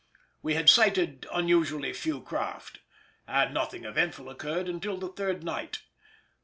[0.41, 2.79] We had sighted unusually few craft,
[3.27, 5.83] and nothing eventful occurred until the third night.